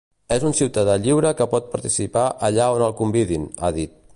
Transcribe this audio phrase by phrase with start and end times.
[0.35, 3.99] És un ciutadà lliure que pot participar allà on el convidin, ha dit.